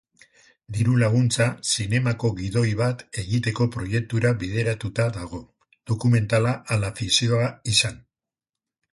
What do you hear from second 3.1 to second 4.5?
egiteko proiektura